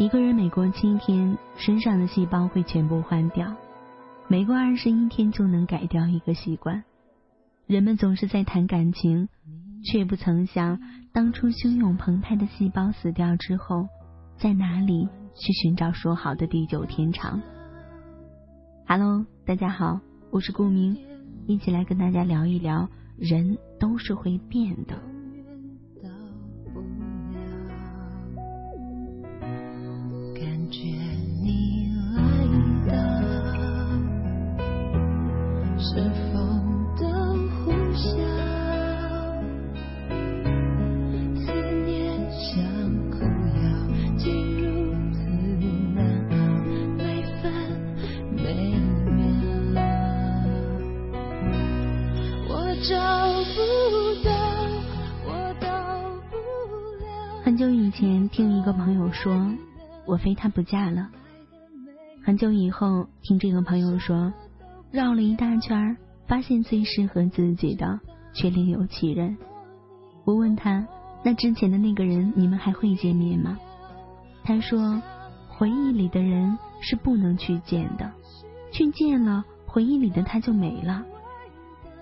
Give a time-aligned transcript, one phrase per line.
[0.00, 3.54] 一个人每过七天，身上的细胞会全部换掉；
[4.28, 6.82] 每过二十一天就能改掉一个习惯。
[7.66, 9.28] 人们总是在谈感情，
[9.84, 10.80] 却不曾想，
[11.12, 13.88] 当初汹涌澎湃的细胞死掉之后，
[14.38, 17.42] 在哪里去寻找说好的地久天长
[18.86, 20.96] ？Hello，大家好，我是顾明，
[21.46, 22.88] 一起来跟大家聊一聊，
[23.18, 24.98] 人都是会变的。
[57.60, 59.52] 久以前听一个朋友说，
[60.06, 61.10] 我非他不嫁了。
[62.24, 64.32] 很久以后听这个朋友说，
[64.90, 65.94] 绕了一大圈，
[66.26, 68.00] 发现最适合自己的
[68.32, 69.36] 却另有其人。
[70.24, 70.88] 我问他，
[71.22, 73.58] 那之前的那个人你们还会见面吗？
[74.42, 75.02] 他说，
[75.46, 78.10] 回忆里的人是不能去见的，
[78.72, 81.04] 去见了回忆里的他就没了。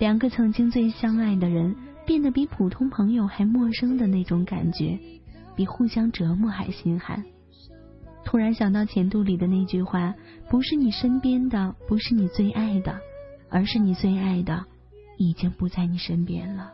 [0.00, 4.98] 两个曾经最相爱的人，变得比普通朋友还陌生的那种感觉，
[5.56, 7.24] 比互相折磨还心寒。
[8.24, 10.14] 突然想到前度里的那句话：
[10.48, 12.98] 不是你身边的，不是你最爱的，
[13.50, 14.64] 而是你最爱的，
[15.18, 16.72] 已经不在你身边了。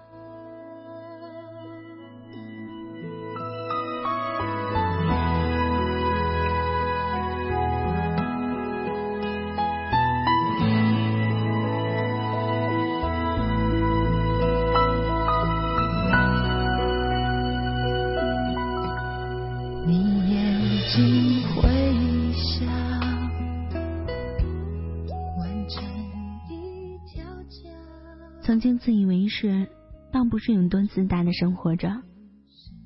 [28.60, 29.66] 曾经自以为是，
[30.12, 32.02] 倒不是永多自大的生活着，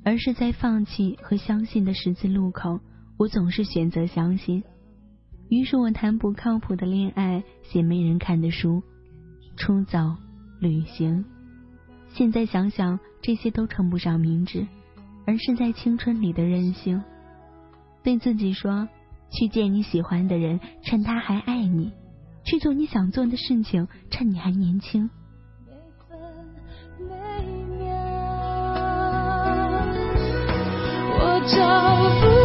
[0.05, 2.79] 而是在放弃和相信的十字路口，
[3.19, 4.63] 我总是选择相信。
[5.49, 8.85] 于是我谈不靠谱的恋爱，写没人看的书，
[9.57, 9.99] 出走
[10.61, 11.25] 旅行。
[12.13, 14.65] 现在想想，这些都称不上明智，
[15.27, 17.03] 而是在青春里的任性。
[18.05, 18.89] 对自己说：
[19.33, 21.91] 去见你喜欢的人，趁他还爱你；
[22.45, 25.11] 去做你想做的事情，趁你还年轻。
[31.47, 31.59] 找
[32.23, 32.44] 不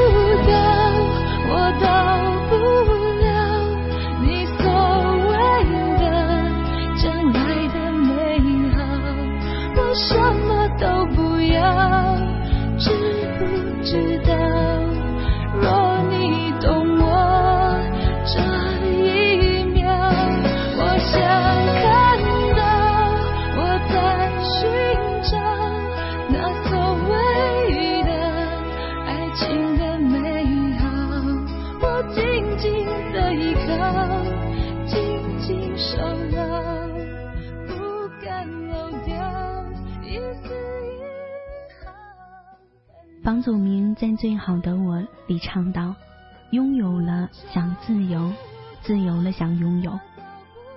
[43.21, 44.97] 房祖名在《最好的我》
[45.27, 45.93] 里唱道
[46.49, 48.31] ：“拥有了想自由，
[48.81, 49.99] 自由了想拥有。”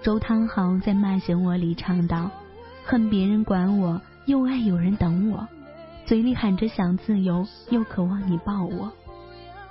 [0.03, 2.31] 周汤豪在《骂醒我》里唱道
[2.85, 5.49] ：“恨别人管我，又爱有人等我，
[6.05, 8.93] 嘴里喊着想自由，又渴望你抱我。”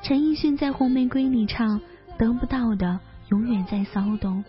[0.02, 1.80] 陈奕迅在《红玫瑰》里唱
[2.18, 3.00] ：“得不到的
[3.30, 4.44] 永远在骚动，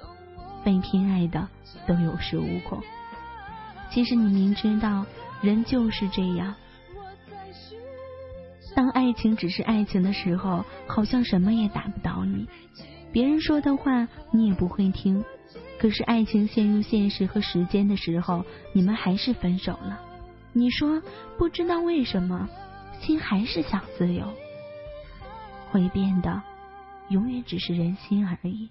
[0.64, 1.48] 被偏爱的
[1.86, 2.82] 都有恃无恐。”
[3.90, 5.04] 其实你明知道，
[5.42, 6.54] 人就是这样。
[8.74, 12.48] 当爱情只是爱情的时候，好像什么也打不倒你，
[13.12, 15.22] 别人说的话你也不会听。
[15.78, 20.00] 可是爱情陷入现实和时间的时候，你们还是分手了。
[20.54, 21.02] 你说
[21.36, 22.48] 不知道为什么，
[23.00, 24.32] 心还是想自由。
[25.70, 26.42] 会变的，
[27.08, 28.70] 永远只是人心而已。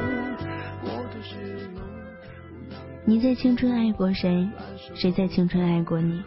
[3.03, 4.47] 你在青春爱过谁？
[4.93, 6.21] 谁在青春爱过你？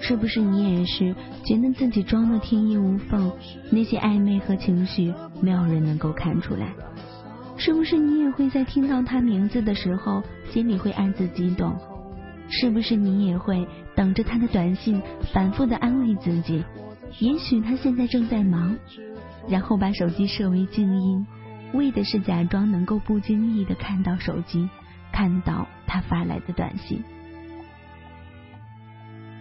[0.00, 1.14] 是不是你也是
[1.44, 3.30] 觉得自己装的天衣无缝？
[3.70, 5.12] 那些暧昧和情绪，
[5.42, 6.72] 没有人能够看出来。
[7.58, 11.76] 是不是你也会在听到他名字的时候，心里会暗自激动？
[12.48, 15.02] 是不是你也会等着他的短信，
[15.34, 16.64] 反复的安慰自己？
[17.18, 18.74] 也许他现在正在忙，
[19.48, 21.26] 然后把手机设为静音，
[21.74, 24.66] 为的是假装能够不经意的看到手机，
[25.20, 27.04] 看到他发来的短信。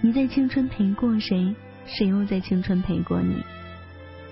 [0.01, 1.55] 你在青春陪过谁？
[1.85, 3.41] 谁又在青春陪过你？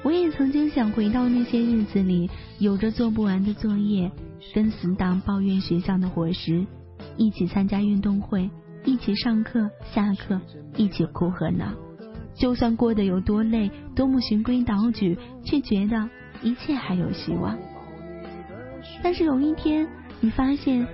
[0.03, 2.29] 我也曾经想回到那些日子里，
[2.59, 4.11] 有着做不完的作业，
[4.53, 6.67] 跟死党抱怨学校的伙食，
[7.15, 8.49] 一起参加运动会，
[8.83, 10.41] 一起上课下课，
[10.75, 11.73] 一起哭和闹。
[12.35, 16.09] 就算过得有多累，多么循规蹈矩，却觉得
[16.43, 17.57] 一切还有希望。
[19.01, 19.87] 但是有一天，
[20.19, 20.85] 你发现。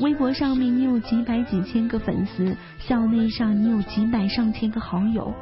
[0.00, 5.34] 微博上面你有几百几千个粉丝，校内上你有几百上千个好友，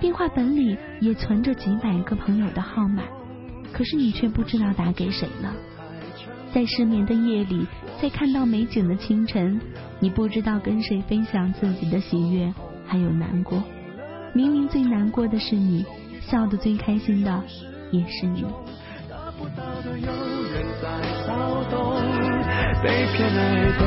[0.00, 3.02] 电话本里也存着几百个朋友的号码，
[3.72, 5.52] 可是你却不知道打给谁了。
[6.52, 7.66] 在失眠的夜里，
[8.00, 9.60] 在看到美景的清晨，
[9.98, 12.54] 你不知道跟谁分享自己的喜悦
[12.86, 13.60] 还有难过。
[14.32, 15.84] 明明最难过的是你，
[16.20, 17.42] 笑得最开心的
[17.90, 18.44] 也是你。
[19.56, 20.08] 到的有
[20.52, 20.88] 人在
[21.26, 21.28] 骚
[21.70, 21.74] 动
[22.82, 23.40] 被偏爱
[23.78, 23.80] 的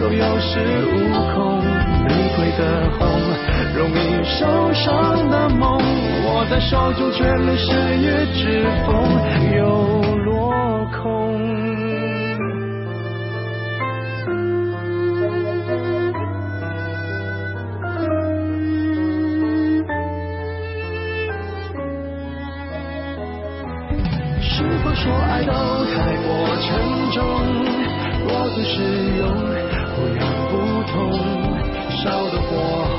[0.00, 0.52] 都有恃
[0.86, 0.92] 无
[1.34, 1.36] 恐，
[2.04, 2.60] 玫瑰的
[2.98, 3.00] 红，
[3.76, 5.78] 容易受伤的梦，
[6.26, 7.66] 握在手中却流失
[7.98, 8.92] 于指缝，
[9.56, 9.60] 有
[24.58, 25.52] 是否说爱都
[25.84, 26.26] 太过
[26.56, 26.66] 沉
[27.12, 27.22] 重？
[28.26, 28.74] 我的使
[29.16, 29.22] 用
[29.94, 30.20] 不痒
[30.50, 30.52] 不
[30.90, 30.98] 痛，
[32.02, 32.50] 烧得火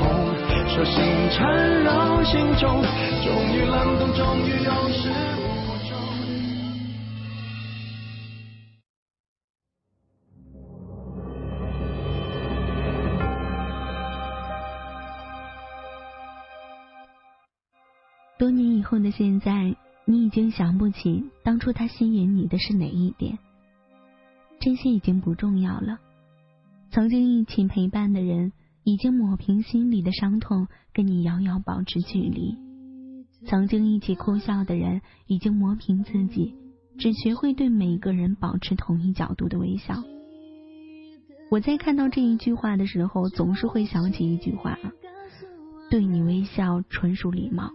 [0.70, 0.96] 手心
[1.30, 1.38] 缠
[1.82, 2.80] 绕心中，
[3.22, 5.44] 终于冷冻，终于有始无
[5.86, 5.92] 终。
[18.38, 19.76] 多年以后的现在，
[20.10, 23.38] 你已经想不起当初他吸引你的是哪一点。
[24.58, 26.00] 这些已经不重要了。
[26.90, 28.50] 曾经一起陪伴的人，
[28.82, 32.56] 已经抹平心里的伤痛，跟你遥遥保持距离；
[33.46, 36.56] 曾经一起哭笑的人，已经磨平自己，
[36.98, 40.02] 只学会对每个人保持同一角度的微笑。
[41.52, 44.76] 我在看到这一句话的时候，总是会想起一句话
[45.88, 47.70] ：“对你微笑纯属礼貌。”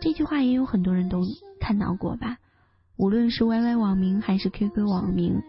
[0.00, 1.22] 这句话也有很多人都
[1.60, 2.38] 看到过吧？
[2.96, 5.42] 无论是 YY 网名还是 QQ 网名。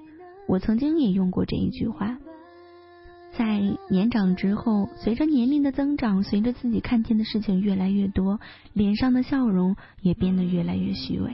[0.47, 2.17] 我曾经也用过这一句话，
[3.37, 8.39] 在年长之后，随着年龄的增长，随着自己看见的事情越来越多，
[8.73, 11.31] 脸上的笑容也变得越来越虚伪。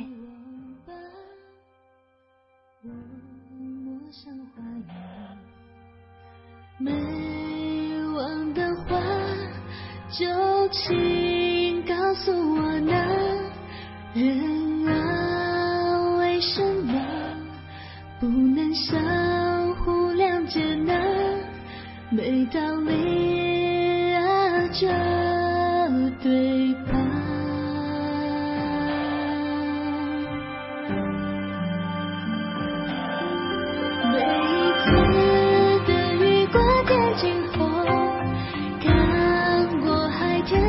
[6.78, 6.92] 没
[8.14, 9.00] 忘的话，
[10.10, 11.45] 就请
[11.88, 12.94] 告诉我呢，
[14.14, 16.94] 人啊，为什么？
[18.20, 19.00] 不能相
[19.76, 20.94] 互谅解呢？
[22.10, 24.88] 没道理啊，这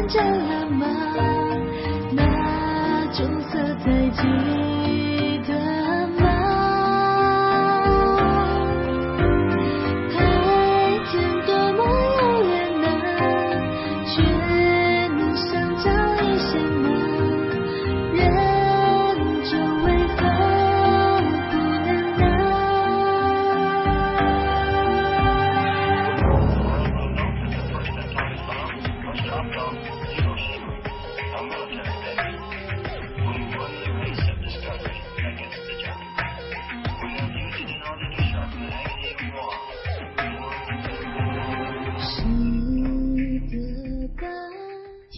[0.08, 0.86] 着了吗？
[2.12, 4.75] 那种色彩记。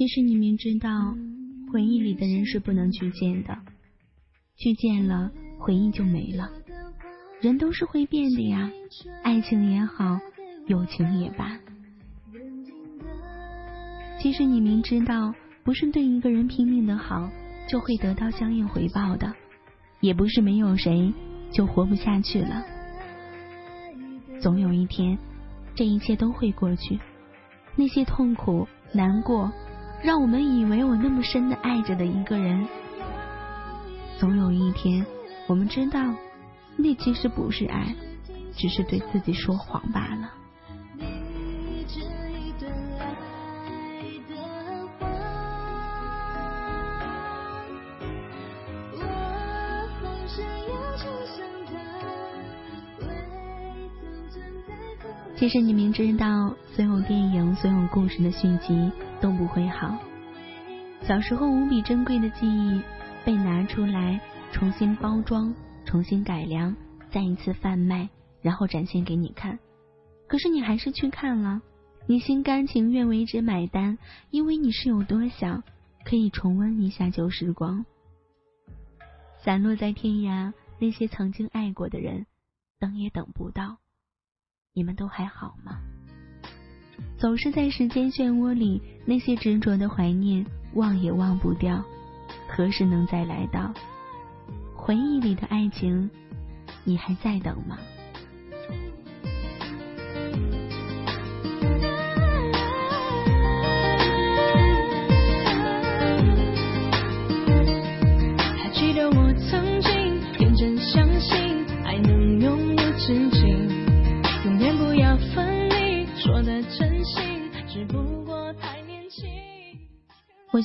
[0.08, 1.14] 其实你明知道，
[1.70, 3.58] 回忆里的人是不能去见的，
[4.56, 6.50] 去见了回忆就没了。
[7.42, 8.70] 人都是会变的呀，
[9.22, 10.18] 爱情也好，
[10.66, 11.60] 友情也罢。
[14.18, 17.28] 其实你明知道，不是对一个人拼命的好，
[17.68, 19.34] 就会得到相应回报的，
[20.00, 21.12] 也不是没有谁
[21.52, 22.64] 就活不下去了。
[24.40, 25.18] 总有一天，
[25.74, 26.98] 这一切都会过去。
[27.76, 29.52] 那些痛苦、难过，
[30.02, 32.66] 让我们以为我那么深的爱着的一个人，
[34.18, 35.04] 总有一天，
[35.46, 36.00] 我们知道。
[36.76, 37.94] 那其实不是爱，
[38.56, 40.30] 只是对自己说谎罢了。
[55.36, 59.98] 其实你明知道所有电影、所有故事的续集都不会好，
[61.02, 62.80] 小时候无比珍贵的记忆
[63.24, 64.20] 被拿出来
[64.52, 65.54] 重新包装。
[65.84, 66.76] 重新改良，
[67.10, 68.10] 再一次贩卖，
[68.42, 69.58] 然后展现给你看。
[70.26, 71.62] 可是你还是去看了，
[72.06, 73.96] 你心甘情愿为之买单，
[74.28, 75.62] 因为你是有多想
[76.04, 77.86] 可以重温一下旧时光。
[79.42, 82.26] 散落在天涯，那些曾经爱过的人，
[82.78, 83.78] 等也等不到。
[84.74, 85.80] 你们都还好吗？
[87.16, 91.84] 总是在时间漩涡里，那些执着的怀念，忘也忘不掉，
[92.48, 93.72] 何时能再来到？
[94.74, 96.08] 回忆里的爱情，
[96.84, 97.76] 你还在等吗？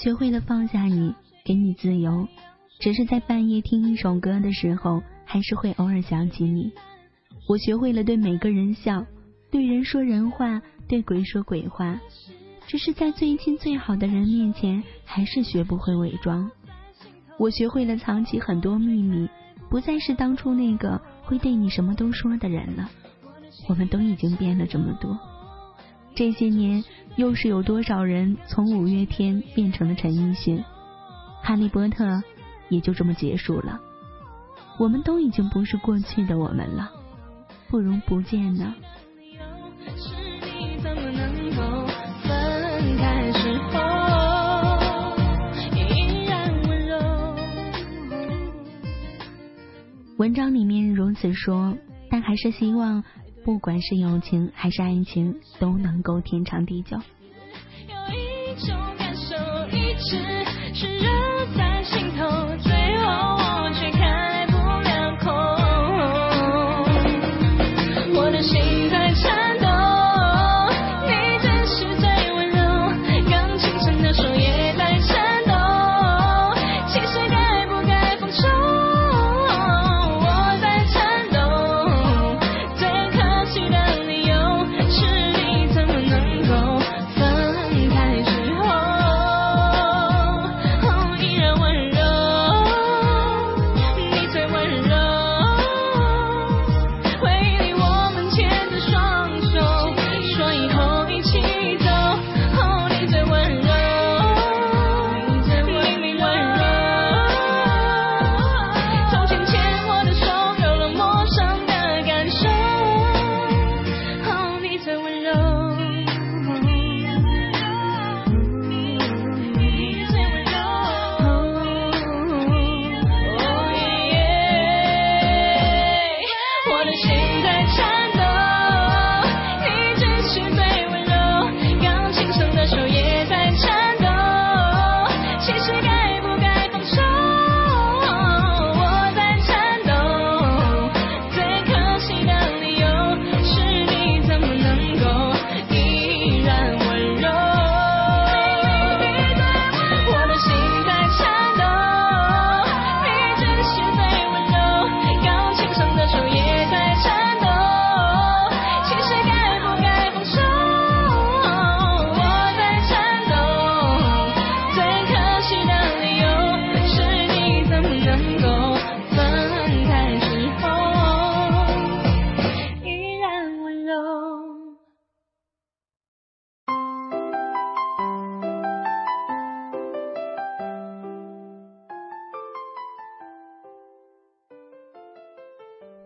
[0.03, 2.27] 学会了放下你，给你自由。
[2.77, 6.74] 只是在半夜听一首歌的时候，还是会偶尔想起你。
[7.48, 9.05] 我学会了对每个人笑，
[9.50, 11.98] 对人说人话，对鬼说鬼话。
[12.67, 16.51] 只是在最亲最好的人面前，还是学不会伪装。
[17.38, 19.29] 我学会了藏起很多秘密，
[19.69, 22.89] 不再是当初那个会对你什么都说的人了。
[23.69, 25.17] 我们都已经变了这么多。
[26.13, 26.83] 这些年，
[27.15, 30.63] 又是有多少人从五月天变成了陈奕迅、
[31.41, 32.22] 哈利波特？
[32.70, 33.79] 也就这么结束了，
[34.79, 36.89] 我们都已经不是过去的我们了，
[37.70, 38.74] 不容不见呢。
[50.17, 51.77] 文章里面如此说，
[52.10, 53.03] 但还是希望，
[53.44, 56.98] 不管是友情还是爱情，都能够天长地久。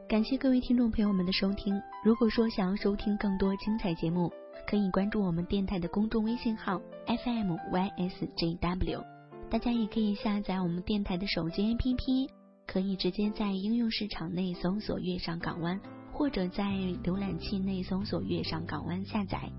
[0.09, 1.81] 感谢各位听众朋友们的收听。
[2.01, 4.31] 如果说想要收听更多精彩节目，
[4.65, 9.03] 可以关注我们电台的公众微信号 FMYSJW。
[9.49, 12.29] 大家也可以下载我们电台的手机 APP，
[12.65, 15.77] 可以直接在应用市场内搜索“月上港湾”，
[16.13, 16.63] 或者在
[17.03, 19.51] 浏览器内搜索“月上港湾”下载。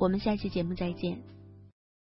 [0.00, 1.22] 我们下期节目再见。